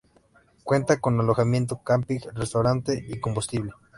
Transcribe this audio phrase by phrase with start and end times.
[0.63, 3.73] Cuenta con Alojamiento, camping, restaurante y combustible.